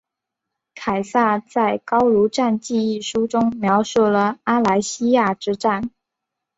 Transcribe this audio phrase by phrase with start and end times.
[0.73, 5.91] 凯撒在高卢战记一书中描述了阿莱西亚之战。